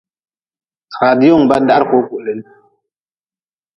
Radiongu 1.01 1.47
ba-n 1.49 1.63
dahri 1.67 1.85
kuu 1.89 2.03
kulin. 2.09 2.39